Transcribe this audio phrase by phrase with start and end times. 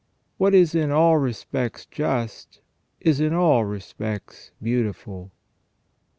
[0.39, 2.59] What is in all respects just
[2.99, 5.31] is in all respects beautiful."